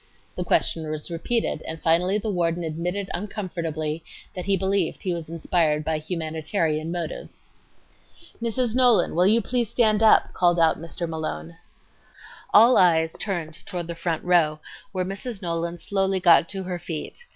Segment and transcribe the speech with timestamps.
[0.35, 5.29] The question was repeated, and finally the warden admitted uncomfortably that he believed he was
[5.29, 7.51] inspired by "humanitarian motives."
[8.41, 8.73] "Mrs.
[8.73, 11.07] Nolan, will you please stand up?" called out Mr.
[11.07, 11.55] Malone.
[12.51, 14.59] All eyes turned toward the front row,
[14.91, 15.39] where Mrs.
[15.43, 17.25] Nolan slowly got to her feet.